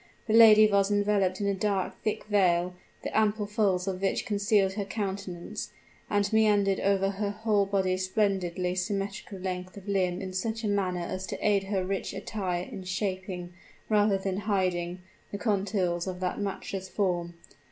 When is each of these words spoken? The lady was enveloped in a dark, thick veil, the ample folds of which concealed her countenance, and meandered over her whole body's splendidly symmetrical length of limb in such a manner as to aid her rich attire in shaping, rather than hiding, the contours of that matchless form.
The 0.25 0.33
lady 0.33 0.65
was 0.65 0.89
enveloped 0.89 1.41
in 1.41 1.45
a 1.47 1.53
dark, 1.53 1.93
thick 2.01 2.23
veil, 2.23 2.73
the 3.03 3.15
ample 3.15 3.45
folds 3.45 3.87
of 3.87 4.01
which 4.01 4.25
concealed 4.25 4.73
her 4.73 4.83
countenance, 4.83 5.69
and 6.09 6.33
meandered 6.33 6.79
over 6.79 7.11
her 7.11 7.29
whole 7.29 7.67
body's 7.67 8.05
splendidly 8.05 8.73
symmetrical 8.73 9.37
length 9.37 9.77
of 9.77 9.87
limb 9.87 10.19
in 10.19 10.33
such 10.33 10.63
a 10.63 10.67
manner 10.67 11.03
as 11.07 11.27
to 11.27 11.47
aid 11.47 11.65
her 11.65 11.85
rich 11.85 12.15
attire 12.15 12.63
in 12.63 12.81
shaping, 12.83 13.53
rather 13.89 14.17
than 14.17 14.37
hiding, 14.37 15.03
the 15.31 15.37
contours 15.37 16.07
of 16.07 16.19
that 16.19 16.41
matchless 16.41 16.89
form. 16.89 17.35